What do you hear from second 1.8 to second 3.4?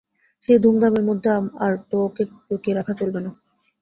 তো ওকে লুকিয়ে রাখা চলবে না।